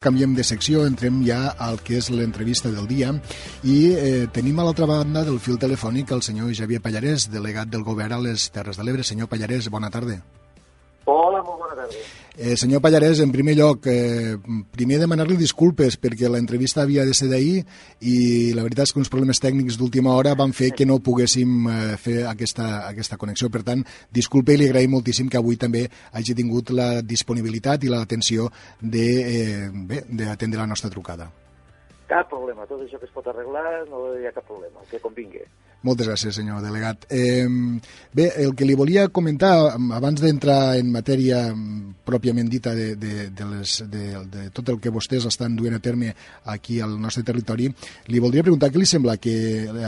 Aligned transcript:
Canviem 0.00 0.32
de 0.32 0.44
secció, 0.48 0.86
entrem 0.88 1.18
ja 1.26 1.50
al 1.60 1.74
que 1.84 1.98
és 1.98 2.06
l'entrevista 2.08 2.70
del 2.72 2.86
dia 2.88 3.10
i 3.68 3.74
eh, 3.92 4.22
tenim 4.32 4.56
a 4.56 4.64
l'altra 4.64 4.86
banda 4.88 5.26
del 5.26 5.36
fil 5.44 5.58
telefònic 5.60 6.14
el 6.16 6.22
senyor 6.24 6.54
Javier 6.56 6.80
Pallarès, 6.80 7.26
delegat 7.28 7.68
del 7.68 7.84
govern 7.84 8.14
a 8.16 8.20
les 8.24 8.46
Terres 8.54 8.80
de 8.80 8.86
l'Ebre. 8.88 9.04
Senyor 9.04 9.28
Pallarès, 9.28 9.68
bona 9.68 9.92
tarda. 9.92 10.16
Hola, 11.04 11.42
molt 11.44 11.66
bona 11.66 11.76
tarda. 11.82 12.00
Eh, 12.42 12.56
senyor 12.56 12.80
Pallarès, 12.80 13.20
en 13.20 13.32
primer 13.32 13.52
lloc, 13.52 13.84
eh, 13.84 14.38
primer 14.72 14.96
demanar-li 14.96 15.34
disculpes 15.36 15.98
perquè 16.00 16.24
l'entrevista 16.24 16.80
havia 16.80 17.04
de 17.04 17.12
ser 17.12 17.28
d'ahir 17.28 17.66
i 18.00 18.54
la 18.56 18.62
veritat 18.64 18.88
és 18.88 18.94
que 18.94 18.98
uns 19.02 19.10
problemes 19.12 19.42
tècnics 19.44 19.76
d'última 19.76 20.14
hora 20.16 20.32
van 20.32 20.54
fer 20.56 20.70
que 20.72 20.86
no 20.88 21.02
poguéssim 21.04 21.68
eh, 21.68 21.98
fer 22.00 22.24
aquesta, 22.30 22.88
aquesta 22.88 23.18
connexió. 23.20 23.50
Per 23.52 23.60
tant, 23.62 23.84
disculpe 24.08 24.56
i 24.56 24.56
li 24.56 24.70
agraïm 24.70 24.96
moltíssim 24.96 25.28
que 25.28 25.36
avui 25.36 25.60
també 25.60 25.84
hagi 26.16 26.32
tingut 26.38 26.72
la 26.72 27.02
disponibilitat 27.02 27.84
i 27.84 27.92
l'atenció 27.92 28.48
d'atendre 28.80 30.56
eh, 30.56 30.62
la 30.62 30.70
nostra 30.72 30.88
trucada. 30.88 31.28
Cap 32.08 32.32
problema, 32.32 32.64
tot 32.64 32.80
això 32.80 32.96
que 32.96 33.04
es 33.04 33.12
pot 33.12 33.28
arreglar 33.28 33.84
no 33.92 34.14
hi 34.16 34.24
ha 34.24 34.32
cap 34.32 34.48
problema, 34.48 34.80
que 34.88 34.98
convingui. 35.04 35.44
Moltes 35.80 36.10
gràcies, 36.10 36.34
senyor 36.36 36.60
delegat. 36.60 37.06
Eh, 37.08 37.46
bé, 38.12 38.26
el 38.42 38.52
que 38.52 38.66
li 38.68 38.74
volia 38.76 39.06
comentar, 39.08 39.78
abans 39.96 40.20
d'entrar 40.20 40.76
en 40.76 40.90
matèria 40.92 41.38
pròpiament 42.04 42.50
dita 42.52 42.74
de, 42.76 42.90
de, 43.00 43.30
de, 43.32 43.46
les, 43.48 43.76
de, 43.88 44.02
de 44.28 44.44
tot 44.52 44.68
el 44.68 44.80
que 44.82 44.92
vostès 44.92 45.24
estan 45.30 45.56
duent 45.56 45.78
a 45.78 45.80
terme 45.80 46.12
aquí 46.52 46.82
al 46.84 46.98
nostre 47.00 47.24
territori, 47.24 47.70
li 48.12 48.20
voldria 48.20 48.44
preguntar 48.44 48.68
què 48.68 48.82
li 48.82 48.90
sembla 48.92 49.16
que 49.16 49.34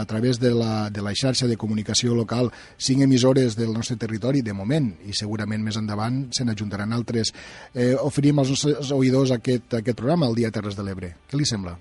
a 0.00 0.06
través 0.08 0.40
de 0.40 0.54
la, 0.56 0.88
de 0.88 1.04
la 1.04 1.12
xarxa 1.12 1.50
de 1.50 1.60
comunicació 1.60 2.16
local, 2.16 2.48
cinc 2.78 3.04
emissores 3.04 3.58
del 3.60 3.76
nostre 3.76 4.00
territori, 4.00 4.40
de 4.40 4.56
moment, 4.56 4.94
i 5.04 5.12
segurament 5.12 5.60
més 5.60 5.76
endavant 5.76 6.24
se 6.32 6.48
n'ajuntaran 6.48 6.96
altres, 6.96 7.36
eh, 7.74 7.92
oferim 8.00 8.40
als 8.40 8.56
nostres 8.56 8.96
oïdors 8.96 9.36
aquest, 9.36 9.82
aquest 9.82 9.98
programa, 9.98 10.32
el 10.32 10.40
Dia 10.40 10.54
Terres 10.54 10.78
de 10.78 10.88
l'Ebre. 10.88 11.16
Què 11.28 11.36
li 11.36 11.48
sembla? 11.48 11.76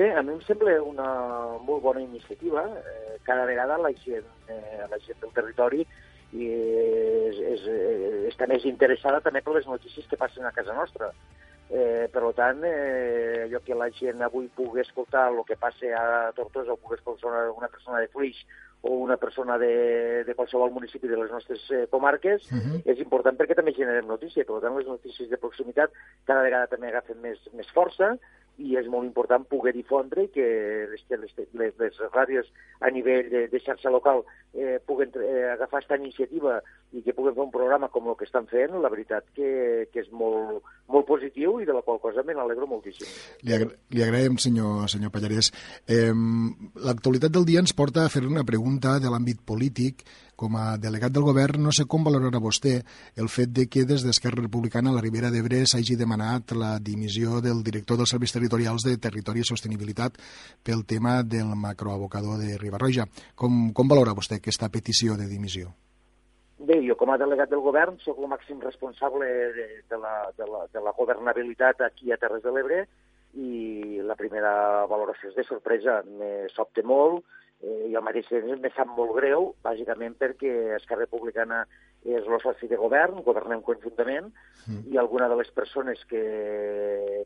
Bé, 0.00 0.14
a 0.16 0.22
mi 0.22 0.32
em 0.32 0.38
sembla 0.46 0.78
una 0.80 1.06
molt 1.60 1.82
bona 1.84 2.00
iniciativa. 2.00 2.62
Eh, 2.80 3.18
cada 3.26 3.44
vegada 3.44 3.76
la 3.76 3.90
gent, 3.92 4.24
eh, 4.48 4.86
la 4.88 4.96
gent 5.04 5.18
del 5.20 5.34
territori 5.36 5.82
i 6.32 6.46
és, 6.46 7.40
és, 7.50 7.66
eh, 7.68 8.22
està 8.30 8.48
més 8.48 8.64
interessada 8.64 9.20
també 9.20 9.42
per 9.44 9.58
les 9.58 9.68
notícies 9.68 10.08
que 10.08 10.16
passen 10.16 10.48
a 10.48 10.54
casa 10.56 10.78
nostra. 10.78 11.10
Eh, 11.68 12.08
per 12.14 12.32
tant, 12.32 12.64
eh, 12.64 13.44
allò 13.44 13.60
que 13.66 13.76
la 13.76 13.90
gent 14.00 14.24
avui 14.24 14.48
pugui 14.48 14.80
escoltar 14.80 15.28
el 15.34 15.44
que 15.44 15.60
passa 15.60 15.92
a 16.00 16.32
Tortosa 16.32 16.72
o 16.72 16.80
pugui 16.80 16.96
escoltar 16.96 17.50
una 17.50 17.68
persona 17.68 18.00
de 18.00 18.08
Flix 18.08 18.40
o 18.80 18.96
una 19.04 19.18
persona 19.18 19.58
de, 19.58 20.24
de 20.24 20.34
qualsevol 20.34 20.72
municipi 20.72 21.12
de 21.12 21.20
les 21.20 21.30
nostres 21.30 21.60
eh, 21.70 21.86
comarques, 21.90 22.48
uh 22.48 22.56
-huh. 22.56 22.82
és 22.86 22.98
important 22.98 23.36
perquè 23.36 23.54
també 23.54 23.76
generem 23.76 24.06
notícia. 24.06 24.46
Per 24.46 24.60
tant, 24.60 24.78
les 24.78 24.86
notícies 24.86 25.28
de 25.28 25.36
proximitat 25.36 25.90
cada 26.24 26.40
vegada 26.40 26.68
també 26.68 26.88
agafen 26.88 27.20
més, 27.20 27.38
més 27.52 27.68
força 27.76 28.16
i 28.60 28.76
és 28.80 28.88
molt 28.92 29.08
important 29.08 29.46
poder 29.48 29.72
difondre 29.76 30.26
i 30.26 30.32
que 30.34 30.46
les, 30.90 31.04
les, 31.10 31.32
les, 31.56 31.78
les 31.80 32.00
ràdios 32.12 32.50
a 32.80 32.90
nivell 32.92 33.30
de, 33.32 33.46
de 33.52 33.60
xarxa 33.64 33.92
local 33.92 34.22
eh, 34.52 34.78
puguen 34.86 35.12
eh, 35.16 35.48
agafar 35.54 35.80
aquesta 35.80 35.98
iniciativa 36.00 36.58
i 36.92 37.04
que 37.04 37.14
puguen 37.14 37.36
fer 37.36 37.44
un 37.44 37.52
programa 37.54 37.88
com 37.88 38.08
el 38.10 38.16
que 38.18 38.26
estan 38.26 38.48
fent, 38.50 38.74
la 38.82 38.90
veritat 38.92 39.28
que, 39.36 39.86
que 39.92 40.02
és 40.02 40.10
molt, 40.10 40.64
molt 40.90 41.06
positiu 41.06 41.60
i 41.62 41.68
de 41.68 41.76
la 41.76 41.84
qual 41.86 42.00
cosa 42.02 42.24
me 42.26 42.34
n'alegro 42.34 42.66
moltíssim. 42.70 43.06
Li, 43.46 43.54
agra 43.54 43.70
li 43.94 44.02
agraïm, 44.02 44.40
senyor, 44.42 44.88
senyor 44.90 45.14
Pallarès. 45.14 45.52
Eh, 45.86 46.10
L'actualitat 46.80 47.32
del 47.34 47.46
dia 47.46 47.62
ens 47.62 47.76
porta 47.76 48.04
a 48.04 48.12
fer 48.12 48.24
una 48.26 48.44
pregunta 48.46 48.98
de 49.02 49.12
l'àmbit 49.12 49.44
polític 49.46 50.02
com 50.40 50.56
a 50.56 50.78
delegat 50.80 51.12
del 51.12 51.26
govern, 51.26 51.60
no 51.66 51.72
sé 51.76 51.84
com 51.84 52.06
valorarà 52.06 52.40
vostè 52.40 52.78
el 53.20 53.28
fet 53.28 53.52
de 53.52 53.66
que 53.68 53.84
des 53.84 54.06
d'Esquerra 54.06 54.40
Republicana 54.40 54.88
a 54.88 54.96
la 54.96 55.02
Ribera 55.04 55.28
d'Ebre 55.34 55.66
s'hagi 55.68 55.98
demanat 56.00 56.54
la 56.56 56.78
dimissió 56.80 57.42
del 57.44 57.60
director 57.66 58.00
dels 58.00 58.14
serveis 58.14 58.32
territorials 58.32 58.86
de 58.88 58.96
Territori 58.96 59.44
i 59.44 59.50
Sostenibilitat 59.50 60.16
pel 60.64 60.86
tema 60.88 61.20
del 61.22 61.52
macroabocador 61.52 62.40
de 62.40 62.56
Ribarroja. 62.56 63.04
Com, 63.36 63.70
com 63.76 63.92
valora 63.92 64.16
vostè 64.16 64.40
aquesta 64.40 64.70
petició 64.72 65.18
de 65.20 65.28
dimissió? 65.28 65.74
Bé, 66.60 66.76
jo 66.84 66.96
com 67.00 67.12
a 67.12 67.18
delegat 67.20 67.52
del 67.52 67.62
govern 67.64 67.94
sóc 68.00 68.18
el 68.20 68.28
màxim 68.28 68.58
responsable 68.60 69.28
de, 69.56 69.68
de, 69.88 70.00
la, 70.00 70.14
de, 70.36 70.48
la, 70.48 70.66
de 70.72 70.80
la 70.84 70.92
governabilitat 70.96 71.84
aquí 71.86 72.12
a 72.12 72.18
Terres 72.20 72.42
de 72.44 72.52
l'Ebre 72.52 72.82
i 73.40 74.00
la 74.04 74.16
primera 74.18 74.86
valoració 74.90 75.30
és 75.30 75.38
de 75.38 75.44
sorpresa. 75.48 76.00
Me 76.04 76.48
sobte 76.52 76.84
molt, 76.84 77.24
eh, 77.62 77.86
i 77.90 77.94
al 77.96 78.04
mateix 78.06 78.28
temps 78.30 78.60
me 78.62 78.72
sap 78.74 78.90
molt 78.96 79.14
greu, 79.18 79.52
bàsicament 79.64 80.16
perquè 80.20 80.76
Esquerra 80.78 81.06
Republicana 81.06 81.64
és 82.04 82.24
el 82.24 82.40
soci 82.40 82.68
de 82.68 82.78
govern, 82.80 83.20
governem 83.26 83.60
conjuntament, 83.62 84.30
mm. 84.66 84.86
i 84.92 85.00
alguna 85.00 85.28
de 85.28 85.36
les 85.40 85.50
persones 85.52 86.00
que, 86.08 86.22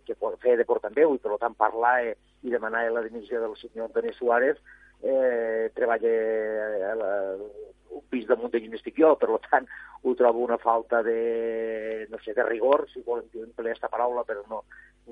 que 0.06 0.16
feia 0.42 0.58
de 0.58 0.66
portaveu 0.66 1.14
i 1.14 1.22
per 1.22 1.38
tant 1.42 1.54
parlar 1.54 1.98
i 2.04 2.50
demanar 2.50 2.88
la 2.90 3.04
dimissió 3.06 3.40
del 3.40 3.54
senyor 3.60 3.86
Antoni 3.86 4.12
Suárez 4.18 4.58
eh, 5.02 5.70
treballa 5.74 6.14
a 6.90 6.94
la, 6.98 7.12
un 7.94 8.02
pis 8.10 8.26
damunt 8.26 8.52
de 8.52 8.62
estic 8.74 8.98
jo, 8.98 9.14
per 9.20 9.30
tant 9.46 9.68
ho 10.02 10.14
trobo 10.18 10.42
una 10.44 10.58
falta 10.58 11.02
de, 11.02 12.06
no 12.10 12.18
sé, 12.24 12.34
de 12.34 12.44
rigor, 12.44 12.88
si 12.92 13.02
volen 13.06 13.28
emplear 13.32 13.72
aquesta 13.72 13.88
paraula, 13.88 14.24
però 14.24 14.42
no, 14.50 14.64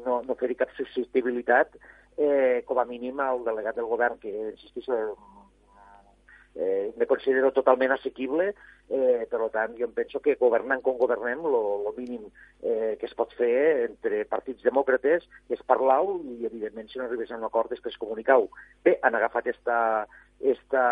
no, 0.04 0.20
no 0.26 0.36
fer-hi 0.40 0.58
cap 0.58 0.72
susceptibilitat, 0.76 1.78
eh, 2.16 2.62
com 2.66 2.80
a 2.80 2.86
mínim 2.88 3.20
el 3.20 3.44
delegat 3.44 3.76
del 3.76 3.88
govern, 3.90 4.18
que 4.18 4.32
insisteixo, 4.50 5.16
eh, 6.54 6.92
me 6.96 7.06
considero 7.06 7.52
totalment 7.52 7.92
assequible, 7.92 8.54
eh, 8.88 9.26
per 9.30 9.48
tant, 9.54 9.76
jo 9.78 9.86
em 9.88 9.94
penso 9.96 10.20
que 10.20 10.36
governant 10.40 10.82
com 10.84 10.98
governem, 11.00 11.40
el 11.48 11.94
mínim 11.96 12.26
eh, 12.60 12.96
que 13.00 13.06
es 13.08 13.14
pot 13.16 13.32
fer 13.38 13.88
entre 13.88 14.24
partits 14.28 14.64
demòcrates 14.66 15.24
és 15.48 15.64
parlar-ho 15.66 16.18
i, 16.20 16.42
evidentment, 16.46 16.90
si 16.90 17.00
no 17.00 17.06
arribés 17.06 17.32
a 17.32 17.40
un 17.40 17.48
acord, 17.48 17.72
després 17.72 17.96
comunicar-ho. 17.96 18.50
Bé, 18.84 18.98
han 19.02 19.16
agafat 19.16 19.48
esta, 19.54 19.78
esta, 20.40 20.84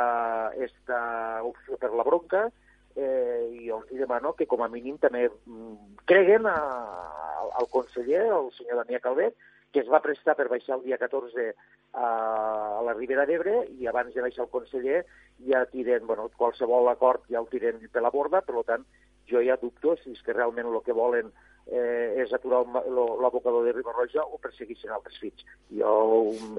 esta 0.56 1.00
opció 1.44 1.76
per 1.76 1.92
la 1.92 2.06
bronca, 2.08 2.48
eh, 2.96 3.48
i 3.60 3.70
els 3.70 3.92
demano 3.92 4.32
que 4.38 4.48
com 4.50 4.64
a 4.64 4.70
mínim 4.72 4.96
també 4.98 5.28
mm, 5.28 6.00
creguen 6.08 6.48
a, 6.48 6.56
al 7.60 7.68
conseller, 7.70 8.26
el 8.32 8.50
senyor 8.56 8.80
Damià 8.80 9.00
Calvet, 9.04 9.36
que 9.72 9.80
es 9.84 9.90
va 9.90 10.02
prestar 10.02 10.34
per 10.38 10.48
baixar 10.50 10.76
el 10.78 10.84
dia 10.86 10.98
14 10.98 11.50
a, 11.94 12.06
la 12.86 12.94
Ribera 12.96 13.26
d'Ebre 13.26 13.64
i 13.78 13.86
abans 13.86 14.14
de 14.14 14.24
baixar 14.24 14.44
el 14.46 14.52
conseller 14.52 15.04
ja 15.46 15.64
tiren, 15.70 16.06
bueno, 16.06 16.28
qualsevol 16.36 16.90
acord 16.90 17.26
ja 17.30 17.38
el 17.42 17.48
tiren 17.52 17.78
per 17.92 18.02
la 18.02 18.12
borda, 18.14 18.42
per 18.42 18.64
tant, 18.66 18.84
jo 19.30 19.42
ja 19.46 19.58
dubto 19.60 19.94
si 20.00 20.14
és 20.16 20.22
que 20.26 20.34
realment 20.34 20.68
el 20.70 20.82
que 20.86 20.96
volen 20.96 21.30
eh, 21.70 22.22
és 22.24 22.32
aturar 22.34 22.64
l'abocador 22.66 23.64
de 23.66 23.74
Ribarroja 23.76 24.24
o 24.26 24.40
persegueixen 24.42 24.90
altres 24.94 25.20
fills. 25.22 25.46
Jo 25.70 25.92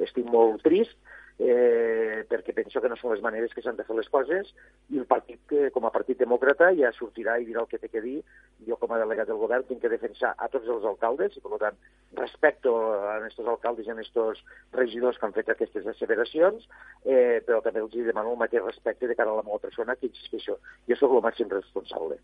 estic 0.06 0.30
molt 0.32 0.64
trist, 0.64 0.96
eh, 1.42 2.24
perquè 2.30 2.54
penso 2.54 2.82
que 2.82 2.90
no 2.92 2.98
són 3.00 3.16
les 3.16 3.24
maneres 3.26 3.54
que 3.56 3.64
s'han 3.66 3.78
de 3.80 3.86
fer 3.88 3.96
les 3.98 4.10
coses 4.14 4.52
i 4.94 5.00
el 5.02 5.08
partit, 5.10 5.40
que, 5.50 5.70
com 5.74 5.88
a 5.88 5.94
partit 5.94 6.20
demòcrata, 6.22 6.70
ja 6.78 6.92
sortirà 6.94 7.40
i 7.42 7.48
dirà 7.48 7.64
el 7.64 7.70
que 7.72 7.80
té 7.82 7.90
que 7.90 8.04
dir. 8.04 8.20
Jo, 8.68 8.78
com 8.78 8.94
a 8.94 9.00
delegat 9.02 9.32
del 9.32 9.42
govern, 9.42 9.66
tinc 9.66 9.82
que 9.82 9.90
defensar 9.90 10.36
a 10.38 10.50
tots 10.54 10.70
els 10.70 10.86
alcaldes 10.86 11.38
i, 11.38 11.42
per 11.42 11.58
tant, 11.64 11.80
respecto 12.20 12.76
a 12.92 13.16
aquests 13.18 13.42
alcaldes 13.56 13.90
i 13.90 13.94
a 13.94 13.98
aquests 13.98 14.44
regidors 14.78 15.18
que 15.18 15.28
han 15.28 15.36
fet 15.40 15.50
aquestes 15.50 15.90
asseveracions, 15.96 16.70
eh, 17.06 17.42
però 17.48 17.64
també 17.66 17.82
els 17.82 17.98
demano 18.12 18.36
el 18.36 18.42
mateix 18.44 18.64
respecte 18.68 19.10
de 19.10 19.18
cara 19.18 19.34
a 19.34 19.42
la 19.42 19.48
meva 19.48 19.60
persona, 19.66 19.98
que 19.98 20.12
insisteixo, 20.12 20.60
jo 20.88 21.00
sóc 21.00 21.18
el 21.18 21.26
màxim 21.26 21.50
responsable. 21.50 22.22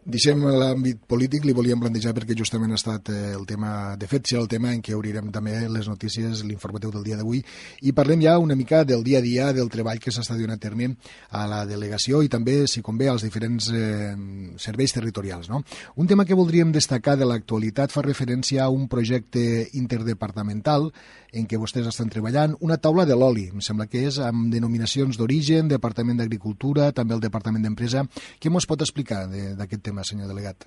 Deixem 0.00 0.40
l'àmbit 0.40 1.02
polític, 1.04 1.44
li 1.44 1.52
volíem 1.52 1.80
plantejar 1.82 2.14
perquè 2.16 2.32
justament 2.36 2.72
ha 2.72 2.78
estat 2.78 3.10
eh, 3.12 3.34
el 3.36 3.44
tema, 3.44 3.96
de 4.00 4.06
fet, 4.08 4.24
serà 4.30 4.40
el 4.40 4.48
tema 4.48 4.70
en 4.72 4.80
què 4.80 4.94
obrirem 4.96 5.28
també 5.34 5.58
les 5.68 5.90
notícies, 5.90 6.40
l'informatiu 6.48 6.88
del 6.94 7.04
dia 7.04 7.18
d'avui, 7.18 7.42
i 7.84 7.92
parlem 7.92 8.22
ja 8.24 8.38
una 8.40 8.56
mica 8.56 8.80
del 8.88 9.04
dia 9.04 9.20
a 9.20 9.24
dia, 9.24 9.50
del 9.52 9.68
treball 9.68 10.00
que 10.00 10.12
s'està 10.14 10.38
donant 10.38 10.56
a 10.56 10.62
terme 10.62 10.94
a 11.36 11.44
la 11.50 11.60
delegació 11.68 12.22
i 12.24 12.32
també, 12.32 12.64
si 12.66 12.80
convé, 12.80 13.10
als 13.12 13.26
diferents 13.26 13.68
eh, 13.76 14.14
serveis 14.56 14.96
territorials. 14.96 15.50
No? 15.52 15.60
Un 16.00 16.08
tema 16.08 16.24
que 16.24 16.38
voldríem 16.38 16.72
destacar 16.72 17.18
de 17.20 17.28
l'actualitat 17.28 17.92
fa 17.92 18.06
referència 18.06 18.64
a 18.64 18.72
un 18.72 18.88
projecte 18.88 19.68
interdepartamental 19.76 20.88
en 21.36 21.46
què 21.46 21.60
vostès 21.60 21.86
estan 21.86 22.08
treballant, 22.10 22.56
una 22.64 22.80
taula 22.82 23.04
de 23.06 23.14
l'oli, 23.14 23.46
em 23.52 23.60
sembla 23.62 23.86
que 23.86 24.02
és 24.08 24.18
amb 24.24 24.48
denominacions 24.50 25.20
d'origen, 25.20 25.68
Departament 25.70 26.18
d'Agricultura, 26.18 26.90
també 26.96 27.14
el 27.14 27.22
Departament 27.22 27.62
d'Empresa. 27.62 28.02
Què 28.40 28.50
mos 28.50 28.66
pot 28.66 28.82
explicar 28.82 29.26
d'aquest 29.28 29.84
tema? 29.84 29.89
Tema, 29.90 30.06
senyor 30.06 30.30
delegat? 30.30 30.66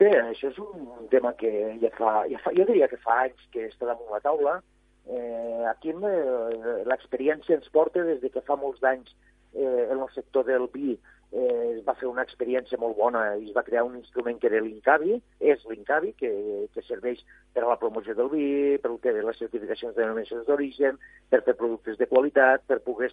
Bé, 0.00 0.10
això 0.18 0.50
és 0.50 0.58
un 0.58 1.08
tema 1.12 1.34
que 1.38 1.50
ja 1.82 1.90
fa, 1.94 2.22
ja 2.30 2.40
fa 2.42 2.52
jo 2.56 2.66
diria 2.66 2.88
que 2.90 2.98
fa 3.04 3.22
anys 3.28 3.48
que 3.54 3.68
està 3.68 3.86
damunt 3.86 4.10
la 4.10 4.22
taula. 4.24 4.58
Eh, 5.06 5.62
aquí 5.68 5.92
eh, 5.92 6.82
l'experiència 6.88 7.58
ens 7.58 7.70
porta 7.74 8.02
des 8.06 8.22
de 8.22 8.30
que 8.32 8.42
fa 8.46 8.56
molts 8.58 8.80
d'anys 8.82 9.10
eh, 9.54 9.88
en 9.90 9.98
el 9.98 10.10
sector 10.14 10.46
del 10.46 10.68
vi 10.72 10.94
eh, 10.94 11.72
es 11.72 11.80
va 11.86 11.96
fer 11.98 12.06
una 12.08 12.22
experiència 12.22 12.78
molt 12.78 12.96
bona 12.98 13.22
i 13.34 13.48
es 13.48 13.54
va 13.56 13.64
crear 13.66 13.82
un 13.88 13.96
instrument 13.98 14.38
que 14.38 14.48
era 14.50 14.62
l'Incavi, 14.62 15.18
és 15.52 15.64
l'Incavi, 15.68 16.12
que, 16.18 16.32
que 16.74 16.84
serveix 16.86 17.24
per 17.54 17.64
a 17.64 17.70
la 17.72 17.78
promoció 17.82 18.14
del 18.18 18.30
vi, 18.32 18.46
per 18.82 18.94
que 19.02 19.14
les 19.18 19.40
certificacions 19.42 19.96
de 19.96 20.04
denominacions 20.04 20.46
d'origen, 20.46 21.00
per 21.30 21.42
fer 21.46 21.56
productes 21.58 21.98
de 21.98 22.10
qualitat, 22.10 22.66
per 22.68 22.82
poder 22.86 23.10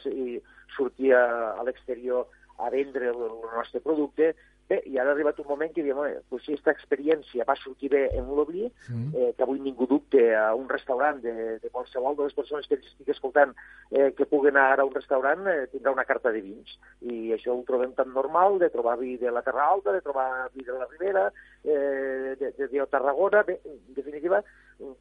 sortir 0.78 1.16
a, 1.18 1.26
a 1.58 1.66
l'exterior 1.66 2.28
a 2.60 2.70
vendre 2.70 3.10
el 3.14 3.20
nostre 3.56 3.80
producte 3.80 4.34
Bé, 4.70 4.84
i 4.86 5.00
ara 5.02 5.10
ha 5.10 5.16
arribat 5.16 5.40
un 5.42 5.48
moment 5.50 5.72
que 5.74 5.82
diem, 5.82 5.98
pues, 6.30 6.44
si 6.46 6.54
aquesta 6.54 6.74
experiència 6.76 7.46
va 7.48 7.56
sortir 7.58 7.90
bé 7.90 8.04
en 8.14 8.28
l'Obli, 8.38 8.68
mm. 8.70 9.08
eh, 9.18 9.30
que 9.34 9.46
avui 9.46 9.58
ningú 9.66 9.88
dubte 9.90 10.22
a 10.38 10.52
un 10.54 10.68
restaurant 10.70 11.18
de, 11.24 11.34
de 11.64 11.72
qualsevol 11.74 12.18
de 12.20 12.28
les 12.28 12.38
persones 12.38 12.70
que 12.70 12.78
ens 12.78 12.86
estigui 12.92 13.16
escoltant 13.16 13.56
eh, 13.90 14.12
que 14.14 14.30
puguen 14.30 14.60
anar 14.62 14.84
a 14.84 14.86
un 14.86 14.94
restaurant 14.94 15.50
eh, 15.50 15.66
tindrà 15.74 15.96
una 15.96 16.06
carta 16.06 16.30
de 16.36 16.44
vins. 16.46 16.78
I 17.02 17.34
això 17.34 17.56
ho 17.56 17.66
trobem 17.66 17.98
tan 17.98 18.14
normal, 18.14 18.60
de 18.62 18.70
trobar 18.70 19.00
vi 19.02 19.16
de 19.18 19.34
la 19.34 19.42
Terra 19.42 19.66
Alta, 19.74 19.96
de 19.96 20.06
trobar 20.06 20.30
vi 20.54 20.68
de 20.68 20.78
la 20.78 20.86
Ribera, 20.92 21.26
eh, 21.64 22.36
de, 22.38 22.54
de, 22.54 22.70
de 22.70 22.90
Tarragona, 22.94 23.42
bé, 23.50 23.58
en 23.66 23.82
definitiva, 23.98 24.44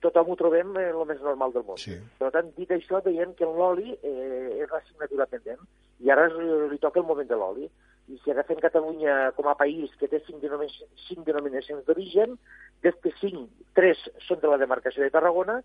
tothom 0.02 0.32
ho 0.32 0.38
trobem 0.38 0.72
eh, 0.76 0.88
el 0.90 1.04
més 1.08 1.20
normal 1.24 1.52
del 1.54 1.66
món. 1.66 1.78
Sí. 1.80 1.96
Per 2.18 2.30
tant, 2.34 2.50
dit 2.56 2.70
això, 2.74 3.02
veiem 3.04 3.34
que 3.38 3.46
l'oli 3.46 3.94
eh, 3.98 4.64
és 4.64 4.72
l'assignatura 4.72 5.28
pendent 5.30 5.62
i 6.04 6.10
ara 6.14 6.28
li 6.30 6.78
toca 6.82 7.00
el 7.02 7.06
moment 7.06 7.28
de 7.28 7.38
l'oli 7.38 7.68
i 8.08 8.16
si 8.22 8.32
agafem 8.32 8.60
Catalunya 8.62 9.32
com 9.36 9.50
a 9.50 9.56
país 9.58 9.92
que 10.00 10.08
té 10.08 10.20
cinc, 10.24 10.40
denominacions, 10.40 11.04
cinc 11.04 11.26
denominacions 11.26 11.84
d'origen, 11.84 12.38
d'aquestes 12.82 13.18
cinc, 13.20 13.50
tres 13.76 14.00
són 14.24 14.40
de 14.40 14.48
la 14.48 14.58
demarcació 14.60 15.04
de 15.04 15.12
Tarragona 15.12 15.58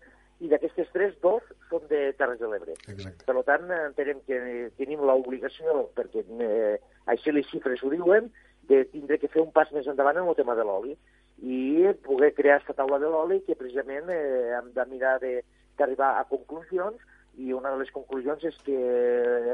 i 0.44 0.50
d'aquestes 0.50 0.90
tres, 0.92 1.14
dos 1.22 1.46
són 1.70 1.86
de 1.88 2.10
Terres 2.18 2.42
de 2.42 2.50
l'Ebre. 2.50 2.74
Per 3.24 3.36
tant, 3.48 3.70
entenem 3.78 4.20
que 4.28 4.40
tenim 4.76 5.06
l'obligació, 5.08 5.86
perquè 5.96 6.26
eh, 6.44 6.76
així 7.14 7.32
les 7.32 7.48
xifres 7.48 7.82
ho 7.82 7.92
diuen, 7.94 8.28
de 8.68 8.84
tindre 8.92 9.18
que 9.20 9.28
fer 9.32 9.42
un 9.42 9.52
pas 9.52 9.70
més 9.72 9.88
endavant 9.88 10.20
en 10.20 10.28
el 10.28 10.36
tema 10.36 10.56
de 10.56 10.64
l'oli 10.64 10.94
i 11.44 11.83
poder 12.24 12.34
crear 12.34 12.56
aquesta 12.56 12.74
taula 12.74 12.98
de 12.98 13.08
l'oli 13.10 13.42
que 13.44 13.56
precisament 13.56 14.08
eh, 14.08 14.56
hem 14.56 14.70
de 14.72 14.84
mirar 14.88 15.18
d'arribar 15.20 16.16
a 16.18 16.24
conclusions 16.24 16.96
i 17.36 17.52
una 17.52 17.72
de 17.72 17.80
les 17.82 17.90
conclusions 17.90 18.44
és 18.46 18.56
que 18.64 18.78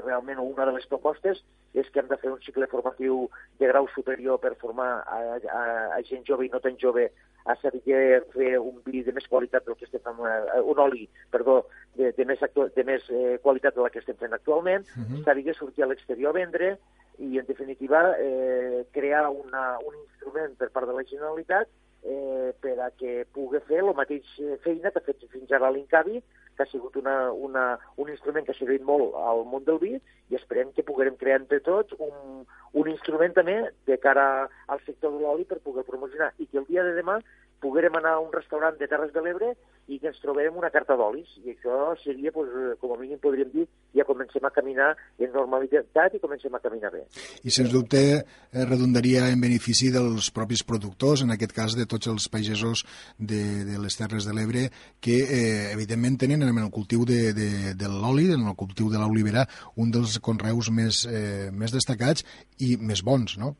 realment, 0.04 0.38
una 0.38 0.66
de 0.68 0.74
les 0.76 0.86
propostes, 0.86 1.40
és 1.72 1.88
que 1.88 2.02
hem 2.02 2.10
de 2.10 2.18
fer 2.20 2.30
un 2.30 2.42
cicle 2.44 2.68
formatiu 2.68 3.24
de 3.58 3.66
grau 3.66 3.88
superior 3.94 4.38
per 4.38 4.52
formar 4.60 5.00
a, 5.00 5.18
a, 5.40 5.62
a 5.96 6.02
gent 6.04 6.26
jove 6.28 6.44
i 6.44 6.52
no 6.52 6.60
tan 6.60 6.76
jove 6.78 7.08
a 7.48 7.56
saber 7.56 8.20
fer 8.34 8.52
un 8.60 8.82
vi 8.84 9.02
de 9.02 9.16
més 9.16 9.26
qualitat 9.26 9.64
del 9.64 9.78
que 9.80 9.88
estem 9.88 10.04
fent, 10.04 10.20
eh, 10.28 10.60
un 10.60 10.84
oli, 10.84 11.08
perdó, 11.32 11.64
de, 11.96 12.12
de 12.12 12.28
més, 12.28 12.42
actu 12.44 12.68
de 12.76 12.84
més 12.84 13.08
eh, 13.08 13.38
qualitat 13.42 13.74
de 13.74 13.82
la 13.82 13.90
que 13.90 14.04
estem 14.04 14.20
fent 14.20 14.36
actualment, 14.36 14.84
uh 14.84 15.00
-huh. 15.00 15.24
saber 15.24 15.56
sortir 15.56 15.84
a 15.84 15.88
l'exterior 15.88 16.36
a 16.36 16.38
vendre 16.38 16.76
i, 17.18 17.38
en 17.38 17.46
definitiva, 17.46 18.14
eh, 18.20 18.84
crear 18.92 19.30
una, 19.30 19.78
un 19.80 19.94
instrument 20.04 20.54
per 20.58 20.68
part 20.68 20.86
de 20.86 20.92
la 20.92 21.04
Generalitat 21.04 21.68
eh, 22.02 22.52
per 22.60 22.76
a 22.80 22.90
que 22.96 23.24
pugui 23.34 23.60
fer 23.68 23.82
la 23.84 23.96
mateixa 23.96 24.56
feina 24.64 24.92
que 24.92 25.02
ha 25.02 25.08
fet 25.08 25.26
fins 25.32 25.52
ara 25.52 25.72
l'Incavi, 25.74 26.22
que 26.56 26.64
ha 26.64 26.70
sigut 26.70 26.96
una, 27.00 27.32
una, 27.32 27.64
un 27.96 28.10
instrument 28.12 28.44
que 28.44 28.52
ha 28.52 28.58
servit 28.58 28.82
molt 28.84 29.14
al 29.16 29.44
món 29.48 29.64
del 29.64 29.78
vi 29.80 29.94
i 29.96 30.36
esperem 30.36 30.72
que 30.76 30.84
puguem 30.86 31.16
crear 31.20 31.38
entre 31.40 31.60
tots 31.64 31.96
un, 31.98 32.44
un 32.76 32.90
instrument 32.92 33.32
també 33.36 33.56
de 33.88 33.96
cara 34.02 34.26
al 34.68 34.82
sector 34.84 35.14
de 35.14 35.22
l'oli 35.22 35.46
per 35.48 35.60
poder 35.64 35.86
promocionar. 35.88 36.32
I 36.38 36.46
que 36.46 36.60
el 36.60 36.68
dia 36.68 36.84
de 36.84 36.92
demà 36.98 37.16
poguérem 37.60 37.94
anar 37.96 38.16
a 38.16 38.22
un 38.24 38.32
restaurant 38.32 38.76
de 38.78 38.88
Terres 38.88 39.12
de 39.12 39.22
l'Ebre 39.22 39.52
i 39.90 39.98
que 39.98 40.08
ens 40.10 40.20
trobem 40.22 40.56
una 40.56 40.70
carta 40.72 40.96
d'olis. 40.96 41.28
I 41.44 41.54
això 41.54 41.92
seria, 42.02 42.32
pues, 42.32 42.48
com 42.80 42.94
a 42.94 42.98
mínim 43.00 43.20
podríem 43.22 43.50
dir, 43.52 43.66
ja 43.96 44.06
comencem 44.08 44.44
a 44.46 44.52
caminar 44.54 44.90
en 45.18 45.32
normalitat 45.34 46.16
i 46.16 46.22
comencem 46.22 46.54
a 46.54 46.62
caminar 46.62 46.92
bé. 46.94 47.04
I 47.44 47.54
sens 47.54 47.72
dubte 47.72 48.02
eh, 48.16 48.64
redundaria 48.64 49.26
en 49.30 49.42
benefici 49.42 49.90
dels 49.94 50.30
propis 50.34 50.64
productors, 50.66 51.24
en 51.26 51.34
aquest 51.34 51.54
cas 51.56 51.76
de 51.78 51.86
tots 51.90 52.10
els 52.10 52.28
pagesos 52.32 52.84
de, 53.18 53.42
de 53.68 53.80
les 53.82 53.98
Terres 53.98 54.28
de 54.28 54.36
l'Ebre, 54.36 54.68
que 55.02 55.18
eh, 55.24 55.72
evidentment 55.74 56.20
tenen 56.24 56.46
en 56.46 56.62
el 56.62 56.70
cultiu 56.74 57.04
de, 57.08 57.34
de, 57.36 57.50
de 57.78 57.90
l'oli, 57.90 58.30
en 58.32 58.46
el 58.46 58.56
cultiu 58.58 58.92
de 58.92 59.00
l'olivera, 59.00 59.46
un 59.76 59.90
dels 59.92 60.20
conreus 60.24 60.70
més, 60.72 61.04
eh, 61.10 61.50
més 61.52 61.74
destacats 61.74 62.24
i 62.58 62.76
més 62.80 63.04
bons, 63.04 63.36
no? 63.40 63.56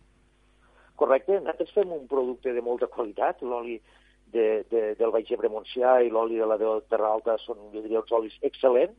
Correcte, 1.00 1.38
nosaltres 1.41 1.73
fem 1.76 1.93
un 1.97 2.06
producte 2.11 2.52
de 2.52 2.62
molta 2.64 2.88
qualitat, 2.93 3.41
l'oli 3.43 3.79
de, 4.35 4.64
de, 4.70 4.82
del 4.99 5.12
Baix 5.14 5.31
Ebre 5.32 5.50
Montsià 5.52 6.00
i 6.05 6.11
l'oli 6.12 6.41
de 6.41 6.49
la 6.49 6.58
de 6.61 6.75
Terra 6.93 7.14
Alta 7.14 7.38
són, 7.41 7.62
jo 7.75 7.81
diria, 7.81 8.02
uns 8.02 8.12
olis 8.19 8.37
excel·lents, 8.47 8.99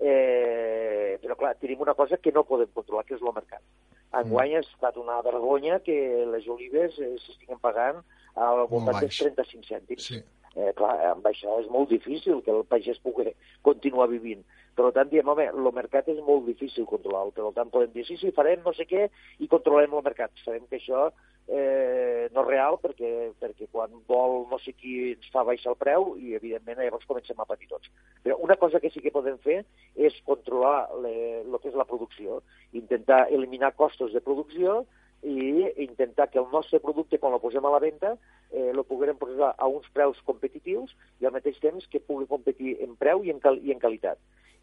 eh, 0.00 1.16
però 1.22 1.36
clar, 1.40 1.54
tenim 1.60 1.80
una 1.84 1.96
cosa 1.96 2.18
que 2.20 2.32
no 2.36 2.46
podem 2.48 2.70
controlar, 2.76 3.06
que 3.08 3.16
és 3.16 3.24
el 3.24 3.34
mercat. 3.36 3.64
Enguany 4.10 4.52
mm. 4.52 4.58
ha 4.58 4.64
estat 4.66 4.98
una 4.98 5.20
vergonya 5.22 5.78
que 5.86 5.96
les 6.32 6.48
olives 6.50 6.98
eh, 6.98 7.14
s'estiguen 7.24 7.60
pagant 7.62 8.00
al 8.34 8.66
voltant 8.70 8.98
dels 9.00 9.18
35 9.22 9.68
cèntims. 9.70 10.10
Sí. 10.10 10.22
Eh, 10.58 10.72
clar, 10.74 10.96
amb 11.12 11.26
això 11.30 11.60
és 11.62 11.68
molt 11.70 11.92
difícil 11.92 12.40
que 12.42 12.50
el 12.50 12.64
pagès 12.66 12.98
pugui 13.04 13.30
continuar 13.66 14.08
vivint. 14.10 14.42
Per 14.80 14.92
tant, 14.96 15.10
diem, 15.10 15.28
home, 15.28 15.44
el 15.52 15.66
mercat 15.76 16.06
és 16.08 16.20
molt 16.24 16.46
difícil 16.46 16.86
controlar-lo, 16.88 17.34
per 17.36 17.50
tant 17.56 17.72
podem 17.72 17.90
dir, 17.92 18.04
sí, 18.08 18.16
sí, 18.16 18.30
farem 18.32 18.62
no 18.64 18.72
sé 18.72 18.86
què 18.88 19.08
i 19.44 19.48
controlem 19.50 19.92
el 19.92 20.06
mercat. 20.06 20.32
Sabem 20.40 20.64
que 20.70 20.78
això 20.78 21.10
eh, 21.50 22.30
no 22.32 22.44
és 22.44 22.48
real 22.48 22.78
perquè, 22.80 23.10
perquè 23.42 23.68
quan 23.74 23.92
vol 24.08 24.46
no 24.48 24.60
sé 24.62 24.72
qui 24.78 24.94
ens 25.10 25.28
fa 25.34 25.44
baixar 25.44 25.74
el 25.74 25.78
preu 25.82 26.14
i, 26.16 26.32
evidentment, 26.38 26.80
llavors 26.80 27.04
comencem 27.10 27.42
a 27.42 27.48
patir 27.50 27.68
tots. 27.68 27.92
Però 28.24 28.38
una 28.40 28.56
cosa 28.56 28.80
que 28.80 28.92
sí 28.94 29.04
que 29.04 29.12
podem 29.12 29.36
fer 29.44 29.60
és 30.08 30.16
controlar 30.24 30.88
el 30.96 31.60
que 31.60 31.68
és 31.68 31.76
la 31.76 31.88
producció, 31.90 32.40
intentar 32.72 33.26
eliminar 33.28 33.74
costos 33.76 34.16
de 34.16 34.24
producció 34.24 34.80
i 35.20 35.66
intentar 35.84 36.30
que 36.32 36.40
el 36.40 36.48
nostre 36.48 36.80
producte, 36.80 37.18
quan 37.20 37.34
el 37.36 37.42
posem 37.44 37.66
a 37.68 37.74
la 37.74 37.82
venda, 37.82 38.14
eh, 38.48 38.72
puguem 38.88 39.18
posar 39.20 39.52
a 39.58 39.66
uns 39.68 39.84
preus 39.92 40.18
competitius 40.24 40.96
i 41.20 41.26
al 41.26 41.34
mateix 41.36 41.60
temps 41.60 41.84
que 41.92 42.00
pugui 42.00 42.30
competir 42.30 42.78
en 42.80 42.96
preu 42.96 43.26
i 43.26 43.34
en, 43.34 43.42
cal 43.42 43.60
i 43.60 43.74
en 43.74 43.82
qualitat 43.82 44.18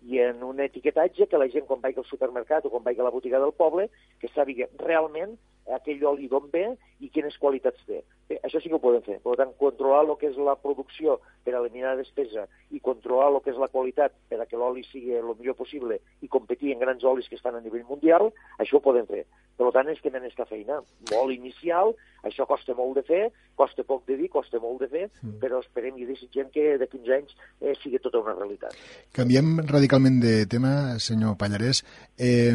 i 0.08 0.20
en 0.24 0.44
un 0.48 0.60
etiquetatge 0.66 1.28
que 1.32 1.40
la 1.42 1.48
gent 1.56 1.68
quan 1.72 1.82
vagi 1.84 2.00
al 2.04 2.08
supermercat 2.12 2.66
o 2.68 2.72
quan 2.74 2.86
vagi 2.88 3.04
a 3.04 3.08
la 3.10 3.14
botiga 3.18 3.42
del 3.44 3.56
poble 3.64 3.90
que 4.24 4.32
sàpiga 4.38 4.72
realment 4.88 5.36
aquell 5.76 6.04
oli 6.08 6.30
d'on 6.32 6.48
ve 6.54 6.68
i 7.04 7.10
quines 7.14 7.38
qualitats 7.42 7.84
té. 7.88 8.04
Bé, 8.28 8.40
això 8.44 8.60
sí 8.60 8.68
que 8.68 8.76
ho 8.76 8.84
podem 8.84 9.04
fer. 9.06 9.18
Per 9.24 9.36
tant, 9.40 9.54
controlar 9.60 10.04
el 10.04 10.16
que 10.20 10.28
és 10.32 10.38
la 10.42 10.58
producció 10.60 11.18
per 11.46 11.54
eliminar 11.56 11.96
despesa 12.00 12.48
i 12.76 12.82
controlar 12.84 13.30
el 13.32 13.40
que 13.44 13.54
és 13.54 13.60
la 13.62 13.70
qualitat 13.72 14.16
per 14.28 14.42
a 14.42 14.48
que 14.50 14.60
l'oli 14.60 14.84
sigui 14.88 15.16
el 15.16 15.30
millor 15.38 15.56
possible 15.60 16.00
i 16.22 16.32
competir 16.32 16.74
en 16.74 16.82
grans 16.84 17.06
olis 17.08 17.30
que 17.30 17.38
estan 17.40 17.56
a 17.56 17.62
nivell 17.64 17.86
mundial, 17.88 18.32
això 18.60 18.80
ho 18.80 18.84
podem 18.84 19.08
fer. 19.08 19.24
Per 19.58 19.72
tant, 19.74 19.88
és 19.90 20.02
que 20.02 20.12
anem 20.12 20.28
aquesta 20.28 20.46
feina. 20.50 20.82
Molt 21.12 21.34
inicial, 21.34 21.94
això 22.28 22.46
costa 22.50 22.76
molt 22.78 23.00
de 23.00 23.06
fer, 23.08 23.22
costa 23.58 23.86
poc 23.88 24.04
de 24.10 24.18
dir, 24.20 24.28
costa 24.34 24.60
molt 24.62 24.84
de 24.84 24.90
fer, 24.92 25.06
mm. 25.22 25.38
però 25.42 25.62
esperem 25.64 25.98
i 25.98 26.10
desitgem 26.10 26.52
que 26.54 26.76
de 26.78 26.90
15 26.92 27.16
anys 27.16 27.38
eh, 27.62 27.74
sigui 27.82 28.02
tota 28.04 28.22
una 28.22 28.36
realitat. 28.38 28.76
Canviem 29.18 29.56
radicalment 29.66 30.20
de 30.22 30.36
tema, 30.52 30.74
senyor 31.02 31.40
Pallarès. 31.42 31.82
Eh, 32.20 32.54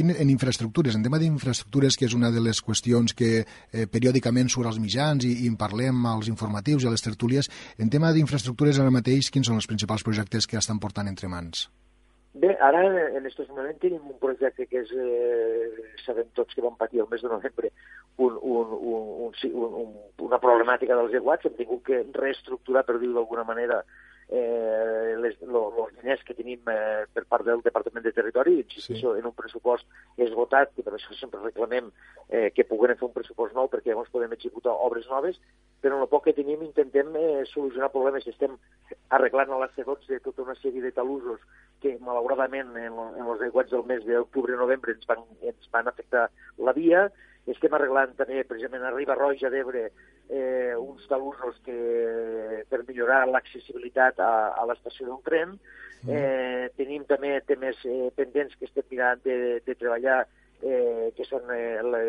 en 0.00 0.30
infraestructures, 0.30 0.96
en 0.96 1.02
tema 1.04 1.18
d'infraestructures, 1.20 1.96
que 1.98 2.06
és 2.08 2.14
una 2.16 2.30
de 2.32 2.40
les 2.40 2.62
qüestions 2.64 3.14
que 3.14 3.44
eh, 3.44 3.86
periòdicament 3.86 4.48
surt 4.48 4.70
als 4.70 4.80
mitjans 4.80 5.26
i, 5.28 5.34
i 5.44 5.50
en 5.50 5.58
parlem 5.60 6.06
als 6.06 6.30
informatius 6.32 6.84
i 6.84 6.88
a 6.88 6.94
les 6.94 7.04
tertúlies, 7.04 7.50
en 7.78 7.90
tema 7.90 8.12
d'infraestructures 8.12 8.80
ara 8.80 8.94
mateix, 8.94 9.30
quins 9.30 9.46
són 9.46 9.60
els 9.60 9.68
principals 9.68 10.04
projectes 10.06 10.46
que 10.46 10.60
estan 10.60 10.80
portant 10.80 11.08
entre 11.08 11.28
mans? 11.28 11.68
Bé, 12.32 12.54
ara 12.64 12.80
en 12.88 13.26
aquest 13.28 13.50
moment 13.52 13.76
tenim 13.76 14.06
un 14.08 14.16
projecte 14.20 14.64
que 14.64 14.80
és, 14.80 14.92
eh, 14.96 15.90
sabem 16.06 16.30
tots 16.32 16.54
que 16.56 16.64
vam 16.64 16.78
patir 16.80 17.02
el 17.02 17.10
mes 17.10 17.20
de 17.20 17.28
novembre 17.28 17.68
un, 18.16 18.38
un, 18.40 18.72
un, 18.72 19.34
un, 19.52 19.74
un, 19.82 19.90
una 20.28 20.38
problemàtica 20.40 20.96
dels 20.96 21.12
aiguats, 21.18 21.44
hem 21.44 21.58
tingut 21.58 21.84
que 21.84 22.00
reestructurar, 22.16 22.86
per 22.88 22.96
dir-ho 22.98 23.18
d'alguna 23.18 23.44
manera, 23.44 23.82
eh, 24.28 25.14
les, 25.18 25.40
los 25.42 25.94
diners 25.96 26.22
que 26.24 26.34
tenim 26.34 26.60
eh, 26.70 27.04
per 27.12 27.24
part 27.28 27.46
del 27.46 27.62
Departament 27.64 28.04
de 28.04 28.14
Territori, 28.16 28.58
insisteixo, 28.60 29.14
sí. 29.14 29.20
en 29.20 29.26
un 29.28 29.34
pressupost 29.36 29.86
esgotat, 30.16 30.72
que 30.76 30.84
per 30.86 30.94
això 30.96 31.16
sempre 31.18 31.42
reclamem 31.42 31.90
eh, 32.28 32.50
que 32.54 32.66
puguem 32.68 32.94
fer 32.96 33.08
un 33.08 33.16
pressupost 33.16 33.56
nou 33.56 33.68
perquè 33.72 33.92
llavors 33.92 34.12
podem 34.12 34.32
executar 34.36 34.74
obres 34.86 35.08
noves, 35.10 35.40
però 35.82 35.98
en 35.98 36.06
el 36.06 36.10
poc 36.12 36.28
que 36.28 36.36
tenim 36.36 36.62
intentem 36.62 37.10
eh, 37.18 37.42
solucionar 37.50 37.90
problemes. 37.94 38.26
Estem 38.30 38.54
arreglant 39.10 39.52
a 39.52 39.58
l'Ac12 39.60 40.08
de 40.08 40.20
tota 40.24 40.46
una 40.46 40.56
sèrie 40.60 40.84
de 40.84 40.94
talusos 40.94 41.42
que, 41.82 41.96
malauradament, 42.00 42.70
en, 42.78 42.96
en 43.18 43.26
els 43.26 43.42
aiguats 43.48 43.74
del 43.74 43.84
mes 43.90 44.04
d'octubre-novembre 44.06 44.94
ens, 44.94 45.08
van, 45.10 45.26
ens 45.42 45.70
van 45.74 45.90
afectar 45.90 46.28
la 46.62 46.74
via, 46.76 47.08
estem 47.50 47.74
arreglant 47.74 48.12
també, 48.18 48.44
precisament, 48.46 48.84
a 48.86 48.92
Riba 48.94 49.16
Roja 49.18 49.50
d'Ebre, 49.50 49.88
eh, 50.30 50.74
uns 50.78 51.06
talusos 51.10 51.58
que, 51.66 51.78
per 52.70 52.84
millorar 52.86 53.24
l'accessibilitat 53.28 54.20
a, 54.22 54.32
a 54.54 54.66
l'estació 54.68 55.08
d'un 55.08 55.22
tren. 55.26 55.56
Eh, 56.02 56.68
tenim 56.74 57.04
també 57.06 57.36
temes 57.46 57.78
eh, 57.86 58.10
pendents 58.16 58.54
que 58.58 58.66
estem 58.66 58.86
mirant 58.90 59.20
de, 59.22 59.60
de 59.62 59.74
treballar 59.78 60.24
eh, 60.62 61.10
que, 61.14 61.26
són, 61.28 61.46
eh, 61.54 61.78
le, 61.82 62.02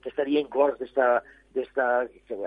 que 0.00 0.08
estaria 0.08 0.40
inclòs 0.40 0.78
d'esta 0.80 1.88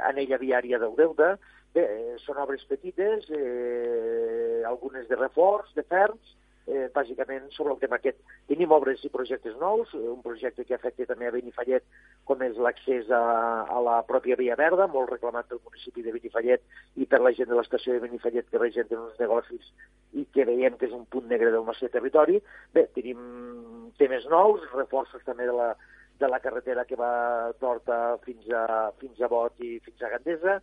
anella 0.10 0.42
viària 0.42 0.80
del 0.82 0.98
Delta. 0.98 1.36
Bé, 1.74 1.84
eh, 1.86 2.16
són 2.24 2.40
obres 2.42 2.66
petites, 2.66 3.30
eh, 3.30 4.62
algunes 4.66 5.06
de 5.10 5.18
reforç, 5.18 5.70
de 5.78 5.86
ferms, 5.86 6.34
eh, 6.70 6.88
bàsicament 6.94 7.50
sobre 7.56 7.74
el 7.74 7.80
tema 7.82 7.98
aquest. 8.00 8.20
Tenim 8.48 8.72
obres 8.76 9.04
i 9.04 9.12
projectes 9.14 9.58
nous, 9.62 9.92
eh, 9.94 10.04
un 10.14 10.22
projecte 10.26 10.66
que 10.66 10.78
afecta 10.78 11.08
també 11.10 11.28
a 11.28 11.34
Benifallet, 11.36 11.86
com 12.30 12.42
és 12.46 12.58
l'accés 12.58 13.10
a, 13.10 13.22
a 13.66 13.82
la 13.86 14.00
pròpia 14.08 14.38
Via 14.40 14.58
Verda, 14.60 14.88
molt 14.88 15.12
reclamat 15.12 15.50
pel 15.50 15.64
municipi 15.66 16.06
de 16.06 16.14
Benifallet 16.16 16.64
i 16.96 17.08
per 17.10 17.22
la 17.26 17.34
gent 17.36 17.50
de 17.52 17.60
l'estació 17.60 17.96
de 17.96 18.04
Benifallet 18.06 18.50
que 18.50 18.62
regenten 18.62 19.02
uns 19.02 19.20
negocis 19.20 19.72
i 20.14 20.26
que 20.34 20.46
veiem 20.46 20.78
que 20.78 20.90
és 20.90 20.96
un 20.96 21.06
punt 21.06 21.30
negre 21.30 21.52
del 21.54 21.66
nostre 21.66 21.90
territori. 21.94 22.40
Bé, 22.74 22.88
tenim 22.96 23.92
temes 23.98 24.26
nous, 24.32 24.66
reforços 24.74 25.26
també 25.26 25.50
de 25.50 25.56
la, 25.56 25.74
de 26.20 26.28
la 26.28 26.40
carretera 26.44 26.86
que 26.86 26.98
va 27.00 27.52
d'Horta 27.62 28.20
fins 28.26 28.50
a, 28.52 28.92
fins 29.00 29.22
a 29.22 29.30
Bot 29.32 29.60
i 29.66 29.78
fins 29.86 30.04
a 30.04 30.14
Gandesa. 30.16 30.60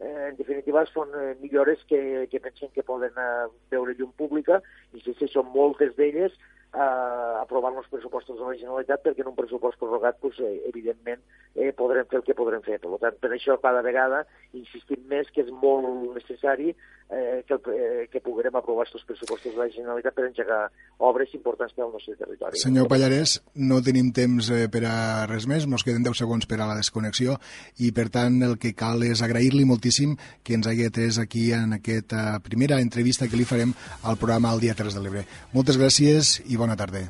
Eh, 0.00 0.28
en 0.30 0.36
definitiva, 0.38 0.86
són 0.88 1.10
eh, 1.12 1.34
millores 1.42 1.82
que, 1.88 2.26
que 2.32 2.40
pensem 2.40 2.70
que 2.72 2.86
poden 2.86 3.16
eh, 3.20 3.48
veure 3.72 3.92
llum 3.98 4.14
pública 4.16 4.62
i 4.96 5.02
si, 5.04 5.12
si 5.18 5.28
són 5.28 5.50
moltes 5.52 5.92
d'elles 5.98 6.32
eh, 6.72 7.34
aprovant 7.42 7.76
els 7.76 7.90
pressupostos 7.92 8.38
de 8.38 8.46
la 8.46 8.56
Generalitat 8.56 9.02
perquè 9.04 9.24
en 9.24 9.32
un 9.32 9.36
pressupost 9.36 9.76
prorrogat, 9.80 10.16
pues, 10.22 10.38
eh, 10.40 10.62
evidentment, 10.70 11.20
eh, 11.54 11.72
podrem 11.76 12.08
fer 12.08 12.20
el 12.20 12.24
que 12.24 12.38
podrem 12.38 12.62
fer. 12.64 12.78
Per 12.80 12.96
tant, 13.02 13.18
per 13.20 13.32
això 13.34 13.58
cada 13.60 13.82
vegada 13.82 14.24
insistim 14.56 15.04
més 15.10 15.28
que 15.34 15.44
és 15.44 15.52
molt 15.52 16.14
necessari 16.16 16.74
eh, 17.10 17.44
que, 17.46 17.54
eh, 17.54 18.08
que 18.10 18.20
puguem 18.20 18.54
aprovar 18.54 18.86
aquests 18.86 19.06
pressupostos 19.06 19.54
de 19.54 19.58
la 19.58 19.68
Generalitat 19.72 20.14
per 20.14 20.26
engegar 20.28 20.60
obres 20.98 21.34
importants 21.34 21.74
per 21.74 21.84
al 21.84 21.92
nostre 21.92 22.16
territori. 22.16 22.60
Senyor 22.60 22.88
Pallarès, 22.90 23.38
no 23.54 23.80
tenim 23.82 24.12
temps 24.16 24.50
eh, 24.54 24.68
per 24.72 24.84
a 24.88 25.26
res 25.30 25.48
més, 25.50 25.66
nos 25.66 25.84
queden 25.86 26.06
10 26.06 26.22
segons 26.22 26.46
per 26.46 26.60
a 26.60 26.68
la 26.70 26.78
desconnexió 26.78 27.36
i, 27.78 27.90
per 27.96 28.08
tant, 28.14 28.40
el 28.46 28.56
que 28.62 28.74
cal 28.78 29.02
és 29.06 29.24
agrair-li 29.26 29.66
moltíssim 29.68 30.16
que 30.46 30.56
ens 30.58 30.70
hagi 30.70 30.86
atès 30.86 31.20
aquí 31.22 31.50
en 31.56 31.80
aquesta 31.80 32.38
primera 32.44 32.80
entrevista 32.80 33.28
que 33.28 33.40
li 33.40 33.48
farem 33.48 33.74
al 34.04 34.20
programa 34.20 34.54
El 34.54 34.62
Dia 34.66 34.78
Terres 34.78 34.94
de 34.94 35.02
l'Ebre. 35.04 35.26
Moltes 35.56 35.80
gràcies 35.80 36.38
i 36.46 36.60
bona 36.60 36.78
tarda. 36.78 37.08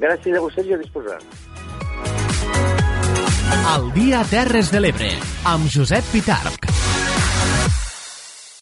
Gràcies 0.00 0.36
a 0.36 0.42
vostès 0.42 0.70
i 0.70 0.76
a 0.76 0.80
disposar. 0.80 1.18
El 3.70 3.90
dia 3.96 4.22
Terres 4.30 4.70
de 4.70 4.80
l'Ebre, 4.80 5.10
amb 5.50 5.66
Josep 5.70 6.06
Pitarc. 6.14 6.79